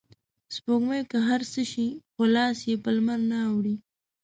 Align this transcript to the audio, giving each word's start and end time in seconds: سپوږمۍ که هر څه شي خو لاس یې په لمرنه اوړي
سپوږمۍ 0.55 1.01
که 1.11 1.17
هر 1.27 1.41
څه 1.51 1.61
شي 1.71 1.87
خو 2.13 2.21
لاس 2.35 2.57
یې 2.69 2.75
په 2.83 2.89
لمرنه 2.95 3.37
اوړي 3.49 3.75